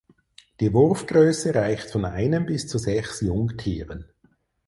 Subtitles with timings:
[0.59, 4.05] Die Wurfgröße reicht von einem bis zu sechs Jungtieren.